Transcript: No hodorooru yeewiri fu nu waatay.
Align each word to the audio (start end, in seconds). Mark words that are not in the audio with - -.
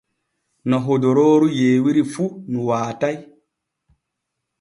No 0.69 0.77
hodorooru 0.85 1.47
yeewiri 1.59 2.03
fu 2.13 2.25
nu 2.51 2.59
waatay. 2.67 3.15